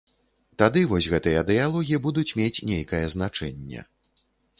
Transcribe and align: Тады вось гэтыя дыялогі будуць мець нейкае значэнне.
Тады 0.61 0.81
вось 0.93 1.07
гэтыя 1.13 1.43
дыялогі 1.49 1.99
будуць 2.05 2.35
мець 2.39 2.63
нейкае 2.71 3.03
значэнне. 3.15 3.85